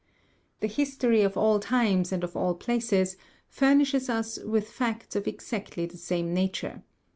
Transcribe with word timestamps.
The 0.61 0.67
history 0.67 1.21
of 1.21 1.37
all 1.37 1.59
times 1.59 2.11
and 2.11 2.23
of 2.23 2.35
all 2.35 2.55
places 2.55 3.17
furnishes 3.47 4.09
us 4.09 4.39
with 4.39 4.67
facts 4.67 5.15
of 5.15 5.27
exactly 5.27 5.85
the 5.85 5.95
same 5.97 6.33
nature. 6.33 6.81